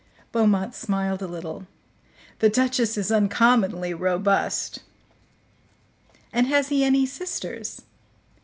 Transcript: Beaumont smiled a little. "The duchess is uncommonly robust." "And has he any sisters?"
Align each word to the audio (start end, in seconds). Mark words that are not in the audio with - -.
Beaumont 0.31 0.73
smiled 0.73 1.21
a 1.21 1.27
little. 1.27 1.67
"The 2.39 2.49
duchess 2.49 2.97
is 2.97 3.11
uncommonly 3.11 3.93
robust." 3.93 4.79
"And 6.33 6.47
has 6.47 6.69
he 6.69 6.83
any 6.83 7.05
sisters?" 7.05 7.81